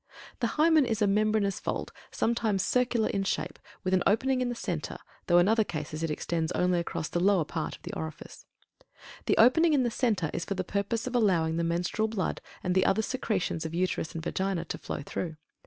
[0.39, 4.55] The Hymen is a membranous fold, sometimes circular in shape, with an opening in the
[4.55, 8.47] center, though in other cases it extends only across the lower part of the orifice.
[9.27, 12.73] The opening in the center is for the purpose of allowing the menstrual blood and
[12.73, 15.35] the other secretions of Uterus and Vagina to flow through.